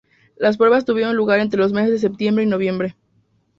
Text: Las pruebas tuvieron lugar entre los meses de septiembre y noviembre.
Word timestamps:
Las 0.35 0.57
pruebas 0.57 0.83
tuvieron 0.83 1.15
lugar 1.15 1.39
entre 1.39 1.59
los 1.59 1.73
meses 1.73 1.91
de 1.91 1.99
septiembre 1.99 2.43
y 2.43 2.47
noviembre. 2.47 2.95